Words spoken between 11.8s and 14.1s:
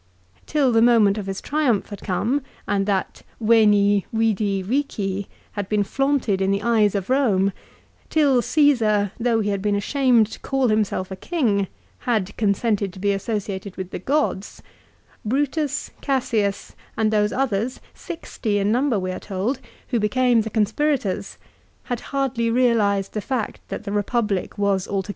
had consented to be associated with the